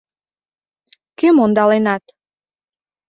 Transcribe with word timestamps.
Кӧм 1.17 1.35
ондаленат? 1.43 2.03